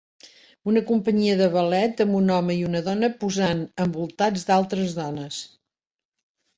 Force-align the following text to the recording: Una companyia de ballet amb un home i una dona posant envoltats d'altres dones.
Una 0.69 0.81
companyia 0.91 1.35
de 1.41 1.49
ballet 1.57 2.01
amb 2.07 2.19
un 2.21 2.33
home 2.37 2.57
i 2.63 2.65
una 2.71 2.83
dona 2.89 3.13
posant 3.23 3.65
envoltats 3.89 4.51
d'altres 4.53 5.01
dones. 5.05 5.49